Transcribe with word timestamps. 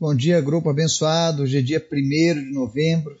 Bom 0.00 0.14
dia, 0.14 0.40
grupo 0.40 0.70
abençoado. 0.70 1.42
Hoje 1.42 1.58
é 1.58 1.60
dia 1.60 1.86
1 1.92 1.94
de 2.46 2.52
novembro. 2.54 3.18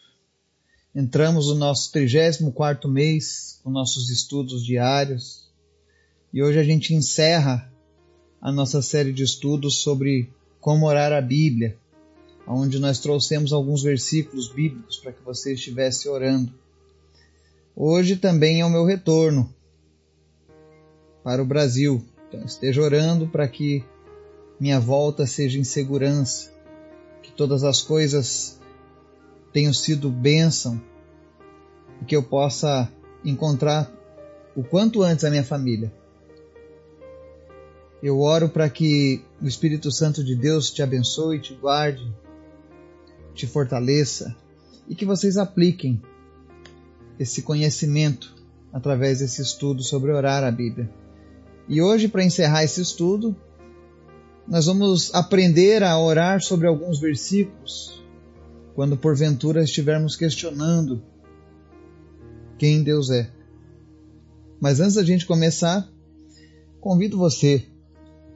Entramos 0.94 1.48
no 1.48 1.54
nosso 1.56 1.92
34 1.92 2.90
mês 2.90 3.60
com 3.62 3.68
nossos 3.68 4.08
estudos 4.08 4.64
diários. 4.64 5.46
E 6.32 6.42
hoje 6.42 6.58
a 6.58 6.64
gente 6.64 6.94
encerra 6.94 7.70
a 8.40 8.50
nossa 8.50 8.80
série 8.80 9.12
de 9.12 9.22
estudos 9.22 9.82
sobre 9.82 10.30
como 10.58 10.86
orar 10.86 11.12
a 11.12 11.20
Bíblia, 11.20 11.76
onde 12.46 12.78
nós 12.78 12.98
trouxemos 12.98 13.52
alguns 13.52 13.82
versículos 13.82 14.50
bíblicos 14.50 14.96
para 14.96 15.12
que 15.12 15.22
você 15.22 15.52
estivesse 15.52 16.08
orando. 16.08 16.50
Hoje 17.76 18.16
também 18.16 18.62
é 18.62 18.64
o 18.64 18.70
meu 18.70 18.86
retorno 18.86 19.54
para 21.22 21.42
o 21.42 21.46
Brasil. 21.46 22.02
Então 22.26 22.42
esteja 22.42 22.80
orando 22.80 23.28
para 23.28 23.46
que 23.46 23.84
minha 24.58 24.80
volta 24.80 25.26
seja 25.26 25.58
em 25.58 25.64
segurança 25.64 26.58
que 27.22 27.32
todas 27.32 27.64
as 27.64 27.82
coisas 27.82 28.60
tenham 29.52 29.72
sido 29.72 30.10
bênção 30.10 30.80
e 32.00 32.04
que 32.04 32.16
eu 32.16 32.22
possa 32.22 32.90
encontrar 33.24 33.90
o 34.54 34.62
quanto 34.62 35.02
antes 35.02 35.24
a 35.24 35.30
minha 35.30 35.44
família. 35.44 35.92
Eu 38.02 38.20
oro 38.20 38.48
para 38.48 38.68
que 38.70 39.22
o 39.42 39.46
Espírito 39.46 39.92
Santo 39.92 40.24
de 40.24 40.34
Deus 40.34 40.70
te 40.70 40.82
abençoe, 40.82 41.38
te 41.38 41.54
guarde, 41.54 42.10
te 43.34 43.46
fortaleça 43.46 44.34
e 44.88 44.94
que 44.94 45.04
vocês 45.04 45.36
apliquem 45.36 46.00
esse 47.18 47.42
conhecimento 47.42 48.34
através 48.72 49.18
desse 49.18 49.42
estudo 49.42 49.82
sobre 49.82 50.10
orar 50.10 50.42
a 50.42 50.50
Bíblia. 50.50 50.90
E 51.68 51.82
hoje, 51.82 52.08
para 52.08 52.24
encerrar 52.24 52.64
esse 52.64 52.80
estudo, 52.80 53.36
nós 54.50 54.66
vamos 54.66 55.14
aprender 55.14 55.84
a 55.84 55.96
orar 55.96 56.42
sobre 56.42 56.66
alguns 56.66 56.98
versículos 56.98 58.02
quando 58.74 58.96
porventura 58.96 59.62
estivermos 59.62 60.16
questionando 60.16 61.00
quem 62.58 62.82
Deus 62.82 63.10
é. 63.10 63.30
Mas 64.60 64.80
antes 64.80 64.96
da 64.96 65.04
gente 65.04 65.24
começar, 65.24 65.88
convido 66.80 67.16
você 67.16 67.64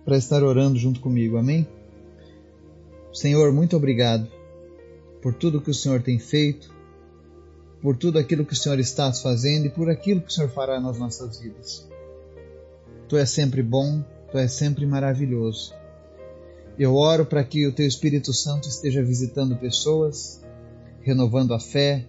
para 0.04 0.16
estar 0.16 0.44
orando 0.44 0.78
junto 0.78 1.00
comigo, 1.00 1.36
amém? 1.36 1.66
Senhor, 3.12 3.52
muito 3.52 3.76
obrigado 3.76 4.28
por 5.20 5.34
tudo 5.34 5.60
que 5.60 5.70
o 5.70 5.74
Senhor 5.74 6.00
tem 6.00 6.20
feito, 6.20 6.72
por 7.82 7.96
tudo 7.96 8.20
aquilo 8.20 8.46
que 8.46 8.52
o 8.52 8.56
Senhor 8.56 8.78
está 8.78 9.12
fazendo 9.12 9.66
e 9.66 9.70
por 9.70 9.90
aquilo 9.90 10.20
que 10.20 10.28
o 10.28 10.32
Senhor 10.32 10.48
fará 10.48 10.80
nas 10.80 10.96
nossas 10.96 11.40
vidas. 11.40 11.88
Tu 13.08 13.16
és 13.16 13.28
sempre 13.28 13.64
bom, 13.64 14.04
tu 14.30 14.38
és 14.38 14.52
sempre 14.52 14.86
maravilhoso. 14.86 15.74
Eu 16.78 16.94
oro 16.94 17.25
para 17.25 17.44
que 17.44 17.67
o 17.67 17.72
Teu 17.72 17.86
Espírito 17.86 18.33
Santo 18.33 18.69
esteja 18.69 19.03
visitando 19.03 19.56
pessoas, 19.56 20.42
renovando 21.00 21.55
a 21.55 21.61
fé, 21.61 22.08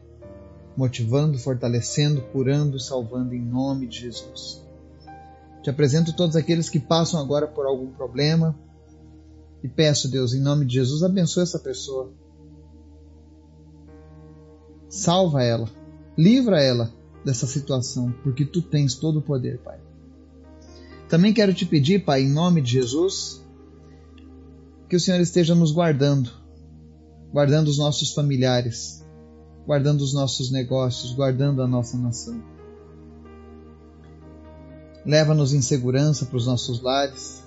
motivando, 0.76 1.38
fortalecendo, 1.38 2.22
curando, 2.22 2.80
salvando 2.80 3.36
em 3.36 3.42
nome 3.42 3.88
de 3.88 4.02
Jesus. 4.02 4.64
Te 5.62 5.70
apresento 5.70 6.16
todos 6.16 6.36
aqueles 6.36 6.70
que 6.70 6.80
passam 6.80 7.20
agora 7.20 7.48
por 7.48 7.66
algum 7.66 7.92
problema 7.92 8.58
e 9.64 9.68
peço, 9.68 10.10
Deus, 10.10 10.34
em 10.34 10.42
nome 10.42 10.66
de 10.66 10.76
Jesus, 10.76 11.04
abençoe 11.04 11.44
essa 11.44 11.60
pessoa. 11.60 12.12
Salva 14.90 15.44
ela, 15.44 15.70
livra 16.18 16.62
ela 16.62 16.94
dessa 17.24 17.48
situação, 17.48 18.14
porque 18.24 18.46
tu 18.46 18.62
tens 18.62 18.96
todo 18.96 19.20
o 19.20 19.22
poder, 19.22 19.60
Pai. 19.60 19.80
Também 21.10 21.34
quero 21.34 21.54
te 21.54 21.66
pedir, 21.66 22.04
Pai, 22.04 22.22
em 22.22 22.30
nome 22.30 22.62
de 22.62 22.74
Jesus, 22.74 23.45
que 24.96 24.98
o 24.98 25.02
Senhor 25.02 25.20
esteja 25.20 25.54
nos 25.54 25.74
guardando, 25.74 26.32
guardando 27.30 27.68
os 27.68 27.78
nossos 27.78 28.14
familiares, 28.14 29.06
guardando 29.68 30.00
os 30.00 30.14
nossos 30.14 30.50
negócios, 30.50 31.12
guardando 31.12 31.62
a 31.62 31.68
nossa 31.68 31.98
nação. 31.98 32.42
Leva-nos 35.06 35.54
em 35.54 35.62
segurança 35.62 36.26
para 36.26 36.38
os 36.38 36.48
nossos 36.48 36.82
lares, 36.82 37.44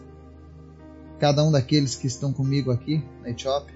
cada 1.19 1.43
um 1.43 1.51
daqueles 1.51 1.95
que 1.97 2.07
estão 2.07 2.35
comigo 2.35 2.71
aqui 2.71 3.03
na 3.23 3.31
Etiópia, 3.31 3.75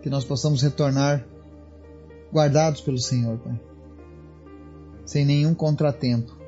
que 0.00 0.08
nós 0.08 0.24
possamos 0.24 0.62
retornar 0.62 1.26
guardados 2.32 2.80
pelo 2.80 2.98
Senhor, 2.98 3.38
Pai, 3.38 3.60
sem 5.04 5.24
nenhum 5.24 5.52
contratempo. 5.52 6.38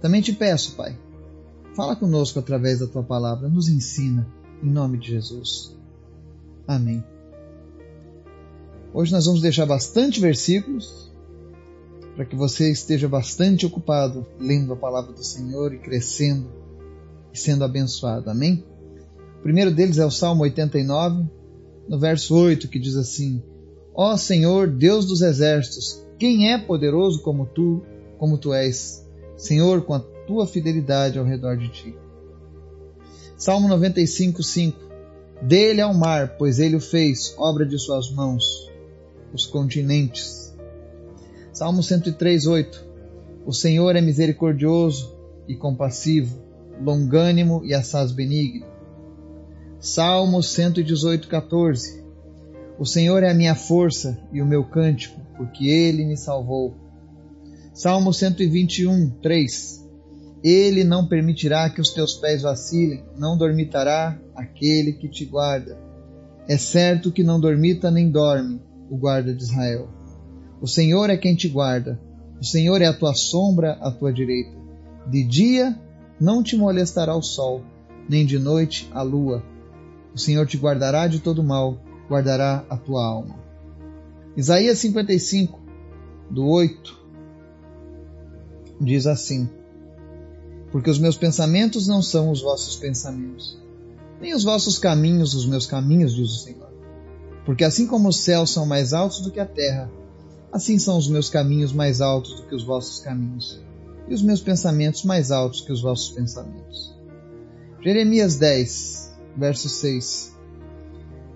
Também 0.00 0.22
te 0.22 0.32
peço, 0.32 0.76
Pai, 0.76 0.96
Fala 1.78 1.94
conosco 1.94 2.40
através 2.40 2.80
da 2.80 2.88
tua 2.88 3.04
palavra, 3.04 3.48
nos 3.48 3.68
ensina, 3.68 4.26
em 4.62 4.70
nome 4.70 4.98
de 4.98 5.08
Jesus. 5.08 5.76
Amém. 6.66 7.02
Hoje 8.92 9.12
nós 9.12 9.26
vamos 9.26 9.40
deixar 9.40 9.66
bastante 9.66 10.20
versículos 10.20 11.12
para 12.16 12.24
que 12.24 12.34
você 12.34 12.70
esteja 12.70 13.08
bastante 13.08 13.64
ocupado 13.64 14.26
lendo 14.40 14.72
a 14.72 14.76
palavra 14.76 15.12
do 15.12 15.22
Senhor 15.22 15.72
e 15.72 15.78
crescendo 15.78 16.48
e 17.32 17.38
sendo 17.38 17.64
abençoado. 17.64 18.30
Amém? 18.30 18.64
O 19.38 19.42
primeiro 19.42 19.70
deles 19.70 19.98
é 19.98 20.04
o 20.04 20.10
Salmo 20.10 20.42
89, 20.42 21.24
no 21.88 21.98
verso 21.98 22.34
8, 22.34 22.68
que 22.68 22.78
diz 22.78 22.96
assim: 22.96 23.42
Ó 23.94 24.16
Senhor, 24.16 24.68
Deus 24.68 25.06
dos 25.06 25.22
exércitos, 25.22 26.04
quem 26.18 26.52
é 26.52 26.58
poderoso 26.58 27.22
como 27.22 27.46
tu, 27.46 27.82
como 28.18 28.36
tu 28.36 28.52
és? 28.52 29.06
Senhor, 29.36 29.82
com 29.82 29.94
a 29.94 30.00
tua 30.00 30.46
fidelidade 30.46 31.18
ao 31.18 31.24
redor 31.24 31.56
de 31.56 31.68
ti. 31.68 31.94
Salmo 33.38 33.68
95, 33.68 34.42
5 34.42 34.88
Dele 35.40 35.80
ao 35.80 35.94
mar, 35.94 36.36
pois 36.36 36.58
ele 36.58 36.74
o 36.74 36.80
fez, 36.80 37.32
obra 37.38 37.64
de 37.64 37.78
suas 37.78 38.10
mãos, 38.10 38.68
os 39.32 39.46
continentes. 39.46 40.52
Salmo 41.52 41.80
103, 41.80 42.46
8 42.48 42.84
O 43.46 43.52
Senhor 43.52 43.94
é 43.94 44.00
misericordioso 44.00 45.16
e 45.46 45.54
compassivo, 45.54 46.42
longânimo 46.84 47.64
e 47.64 47.72
assaz 47.72 48.10
benigno. 48.10 48.66
Salmo 49.78 50.42
118, 50.42 51.28
14 51.28 52.04
O 52.76 52.84
Senhor 52.84 53.22
é 53.22 53.30
a 53.30 53.34
minha 53.34 53.54
força 53.54 54.20
e 54.32 54.42
o 54.42 54.46
meu 54.46 54.64
cântico, 54.64 55.20
porque 55.36 55.68
ele 55.68 56.04
me 56.04 56.16
salvou. 56.16 56.74
Salmo 57.72 58.12
121, 58.12 59.10
3 59.22 59.87
ele 60.42 60.84
não 60.84 61.06
permitirá 61.06 61.68
que 61.68 61.80
os 61.80 61.90
teus 61.90 62.14
pés 62.14 62.42
vacilem, 62.42 63.04
não 63.16 63.36
dormitará 63.36 64.18
aquele 64.34 64.92
que 64.92 65.08
te 65.08 65.24
guarda. 65.24 65.78
É 66.46 66.56
certo 66.56 67.10
que 67.10 67.22
não 67.22 67.40
dormita 67.40 67.90
nem 67.90 68.10
dorme 68.10 68.60
o 68.88 68.96
guarda 68.96 69.34
de 69.34 69.42
Israel. 69.42 69.88
O 70.60 70.66
Senhor 70.66 71.10
é 71.10 71.16
quem 71.16 71.34
te 71.34 71.48
guarda, 71.48 72.00
o 72.40 72.44
Senhor 72.44 72.80
é 72.80 72.86
a 72.86 72.92
tua 72.92 73.14
sombra 73.14 73.72
à 73.80 73.90
tua 73.90 74.12
direita. 74.12 74.56
De 75.06 75.24
dia 75.24 75.78
não 76.20 76.42
te 76.42 76.56
molestará 76.56 77.14
o 77.16 77.22
sol, 77.22 77.62
nem 78.08 78.24
de 78.24 78.38
noite 78.38 78.88
a 78.92 79.02
lua. 79.02 79.42
O 80.14 80.18
Senhor 80.18 80.46
te 80.46 80.56
guardará 80.56 81.06
de 81.06 81.20
todo 81.20 81.42
mal, 81.42 81.78
guardará 82.08 82.64
a 82.70 82.76
tua 82.76 83.04
alma. 83.04 83.36
Isaías 84.36 84.78
55, 84.78 85.60
do 86.30 86.46
8, 86.46 86.98
diz 88.80 89.06
assim: 89.06 89.48
porque 90.70 90.90
os 90.90 90.98
meus 90.98 91.16
pensamentos 91.16 91.86
não 91.86 92.02
são 92.02 92.30
os 92.30 92.42
vossos 92.42 92.76
pensamentos, 92.76 93.58
nem 94.20 94.34
os 94.34 94.44
vossos 94.44 94.78
caminhos 94.78 95.34
os 95.34 95.46
meus 95.46 95.66
caminhos, 95.66 96.14
diz 96.14 96.30
o 96.30 96.44
Senhor. 96.44 96.68
Porque 97.44 97.64
assim 97.64 97.86
como 97.86 98.08
os 98.08 98.20
céus 98.20 98.50
são 98.50 98.66
mais 98.66 98.92
altos 98.92 99.20
do 99.20 99.30
que 99.30 99.40
a 99.40 99.46
terra, 99.46 99.90
assim 100.52 100.78
são 100.78 100.98
os 100.98 101.08
meus 101.08 101.30
caminhos 101.30 101.72
mais 101.72 102.00
altos 102.00 102.34
do 102.34 102.42
que 102.42 102.54
os 102.54 102.64
vossos 102.64 103.00
caminhos, 103.00 103.60
e 104.08 104.14
os 104.14 104.22
meus 104.22 104.40
pensamentos 104.40 105.04
mais 105.04 105.30
altos 105.30 105.60
que 105.60 105.72
os 105.72 105.80
vossos 105.80 106.10
pensamentos. 106.10 106.94
Jeremias 107.80 108.36
10, 108.36 109.14
verso 109.36 109.68
6 109.68 110.36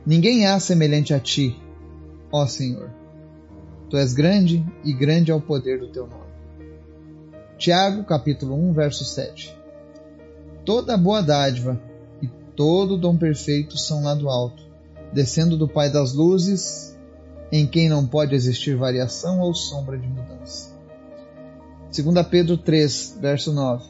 Ninguém 0.04 0.46
há 0.46 0.58
semelhante 0.58 1.14
a 1.14 1.20
ti, 1.20 1.56
ó 2.32 2.44
Senhor. 2.46 2.90
Tu 3.88 3.96
és 3.96 4.12
grande 4.12 4.64
e 4.84 4.92
grande 4.92 5.30
é 5.30 5.34
o 5.34 5.40
poder 5.40 5.78
do 5.78 5.88
teu 5.88 6.06
nome. 6.08 6.31
Tiago, 7.62 8.02
capítulo 8.02 8.56
1, 8.56 8.72
verso 8.72 9.04
7. 9.04 9.56
Toda 10.64 10.96
boa 10.96 11.22
dádiva 11.22 11.80
e 12.20 12.26
todo 12.56 12.98
dom 12.98 13.16
perfeito 13.16 13.78
são 13.78 14.02
lá 14.02 14.16
do 14.16 14.28
alto, 14.28 14.64
descendo 15.12 15.56
do 15.56 15.68
Pai 15.68 15.88
das 15.88 16.12
luzes, 16.12 16.98
em 17.52 17.64
quem 17.64 17.88
não 17.88 18.04
pode 18.04 18.34
existir 18.34 18.74
variação 18.74 19.38
ou 19.38 19.54
sombra 19.54 19.96
de 19.96 20.08
mudança. 20.08 20.74
2 21.96 22.26
Pedro 22.26 22.56
3, 22.56 23.18
verso 23.20 23.52
9. 23.52 23.84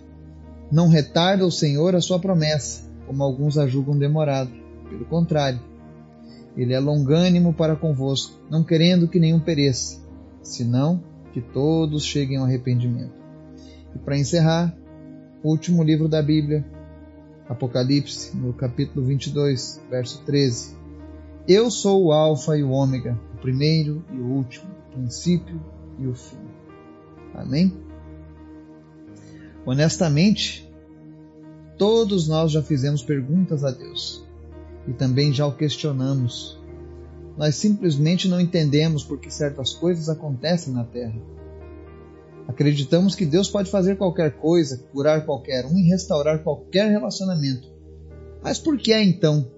Não 0.70 0.88
retarda 0.88 1.46
o 1.46 1.50
Senhor 1.50 1.96
a 1.96 2.00
sua 2.02 2.18
promessa, 2.18 2.82
como 3.06 3.22
alguns 3.22 3.56
a 3.56 3.66
julgam 3.66 3.96
demorado. 3.96 4.52
Pelo 4.90 5.06
contrário, 5.06 5.60
ele 6.54 6.74
é 6.74 6.78
longânimo 6.78 7.54
para 7.54 7.74
convosco, 7.74 8.38
não 8.50 8.62
querendo 8.62 9.08
que 9.08 9.18
nenhum 9.18 9.40
pereça, 9.40 9.98
senão 10.42 11.02
que 11.32 11.40
todos 11.40 12.04
cheguem 12.04 12.36
ao 12.36 12.44
arrependimento. 12.44 13.21
E 13.94 13.98
para 13.98 14.18
encerrar, 14.18 14.76
o 15.42 15.50
último 15.50 15.82
livro 15.82 16.08
da 16.08 16.22
Bíblia, 16.22 16.64
Apocalipse, 17.48 18.36
no 18.36 18.52
capítulo 18.52 19.04
22, 19.06 19.80
verso 19.90 20.22
13. 20.24 20.76
Eu 21.46 21.70
sou 21.70 22.04
o 22.04 22.12
Alfa 22.12 22.56
e 22.56 22.62
o 22.62 22.70
Ômega, 22.70 23.18
o 23.34 23.38
primeiro 23.38 24.04
e 24.12 24.16
o 24.16 24.24
último, 24.24 24.70
o 24.88 24.92
princípio 24.92 25.60
e 25.98 26.06
o 26.06 26.14
fim. 26.14 26.38
Amém? 27.34 27.72
Honestamente, 29.66 30.68
todos 31.76 32.28
nós 32.28 32.52
já 32.52 32.62
fizemos 32.62 33.02
perguntas 33.02 33.64
a 33.64 33.70
Deus 33.70 34.24
e 34.86 34.92
também 34.92 35.32
já 35.32 35.46
o 35.46 35.52
questionamos. 35.52 36.58
Nós 37.36 37.56
simplesmente 37.56 38.28
não 38.28 38.40
entendemos 38.40 39.02
por 39.02 39.18
que 39.18 39.32
certas 39.32 39.72
coisas 39.72 40.08
acontecem 40.08 40.72
na 40.72 40.84
Terra. 40.84 41.20
Acreditamos 42.48 43.14
que 43.14 43.24
Deus 43.24 43.48
pode 43.48 43.70
fazer 43.70 43.96
qualquer 43.96 44.32
coisa, 44.32 44.78
curar 44.92 45.24
qualquer 45.24 45.64
um 45.66 45.78
e 45.78 45.88
restaurar 45.88 46.42
qualquer 46.42 46.90
relacionamento. 46.90 47.70
Mas 48.42 48.58
por 48.58 48.76
que 48.78 48.92
é 48.92 49.02
então 49.02 49.50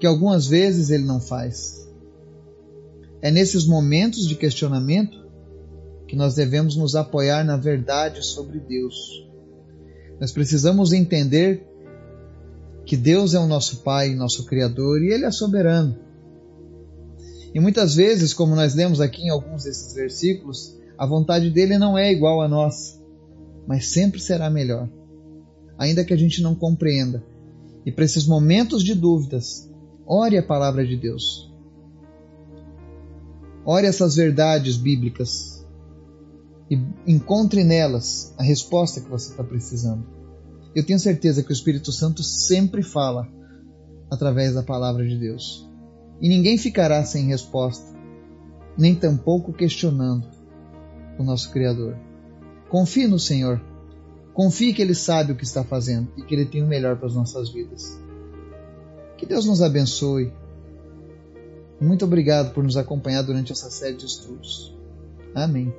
que 0.00 0.06
algumas 0.06 0.46
vezes 0.46 0.90
ele 0.90 1.04
não 1.04 1.20
faz? 1.20 1.88
É 3.20 3.30
nesses 3.30 3.66
momentos 3.66 4.26
de 4.28 4.34
questionamento 4.34 5.26
que 6.06 6.16
nós 6.16 6.34
devemos 6.34 6.76
nos 6.76 6.96
apoiar 6.96 7.44
na 7.44 7.56
verdade 7.56 8.24
sobre 8.24 8.58
Deus. 8.58 9.26
Nós 10.20 10.32
precisamos 10.32 10.92
entender 10.92 11.66
que 12.84 12.96
Deus 12.96 13.34
é 13.34 13.38
o 13.38 13.46
nosso 13.46 13.82
Pai, 13.82 14.14
nosso 14.14 14.46
Criador 14.46 15.02
e 15.02 15.12
Ele 15.12 15.26
é 15.26 15.30
soberano. 15.30 15.98
E 17.54 17.60
muitas 17.60 17.94
vezes, 17.94 18.32
como 18.32 18.54
nós 18.54 18.74
lemos 18.74 19.00
aqui 19.00 19.22
em 19.22 19.30
alguns 19.30 19.64
desses 19.64 19.92
versículos, 19.92 20.78
a 20.98 21.06
vontade 21.06 21.50
dele 21.50 21.78
não 21.78 21.96
é 21.96 22.12
igual 22.12 22.42
à 22.42 22.48
nossa, 22.48 23.00
mas 23.68 23.86
sempre 23.86 24.18
será 24.18 24.50
melhor, 24.50 24.90
ainda 25.78 26.04
que 26.04 26.12
a 26.12 26.16
gente 26.16 26.42
não 26.42 26.56
compreenda. 26.56 27.24
E 27.86 27.92
para 27.92 28.04
esses 28.04 28.26
momentos 28.26 28.82
de 28.82 28.94
dúvidas, 28.94 29.70
ore 30.04 30.36
a 30.36 30.42
palavra 30.42 30.84
de 30.84 30.96
Deus. 30.96 31.48
Ore 33.64 33.86
essas 33.86 34.16
verdades 34.16 34.76
bíblicas 34.76 35.64
e 36.68 36.76
encontre 37.06 37.62
nelas 37.62 38.34
a 38.36 38.42
resposta 38.42 39.00
que 39.00 39.08
você 39.08 39.30
está 39.30 39.44
precisando. 39.44 40.04
Eu 40.74 40.84
tenho 40.84 40.98
certeza 40.98 41.44
que 41.44 41.50
o 41.50 41.52
Espírito 41.52 41.92
Santo 41.92 42.24
sempre 42.24 42.82
fala 42.82 43.28
através 44.10 44.54
da 44.54 44.64
palavra 44.64 45.06
de 45.06 45.16
Deus. 45.16 45.66
E 46.20 46.28
ninguém 46.28 46.58
ficará 46.58 47.04
sem 47.04 47.26
resposta, 47.26 47.96
nem 48.76 48.94
tampouco 48.96 49.52
questionando 49.52 50.37
o 51.18 51.24
nosso 51.24 51.50
Criador. 51.50 51.96
Confie 52.68 53.06
no 53.06 53.18
Senhor. 53.18 53.60
Confie 54.32 54.72
que 54.72 54.80
Ele 54.80 54.94
sabe 54.94 55.32
o 55.32 55.36
que 55.36 55.44
está 55.44 55.64
fazendo 55.64 56.08
e 56.16 56.22
que 56.22 56.34
Ele 56.34 56.46
tem 56.46 56.62
o 56.62 56.66
melhor 56.66 56.96
para 56.96 57.06
as 57.06 57.14
nossas 57.14 57.50
vidas. 57.50 57.98
Que 59.16 59.26
Deus 59.26 59.44
nos 59.46 59.60
abençoe. 59.60 60.32
Muito 61.80 62.04
obrigado 62.04 62.52
por 62.52 62.62
nos 62.62 62.76
acompanhar 62.76 63.22
durante 63.22 63.52
essa 63.52 63.70
série 63.70 63.96
de 63.96 64.06
estudos. 64.06 64.76
Amém. 65.34 65.72